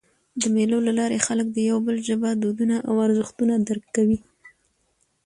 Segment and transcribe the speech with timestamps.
[0.41, 4.19] د مېلو له لاري خلک د یو بل ژبه، دودونه او ارزښتونه درک کوي.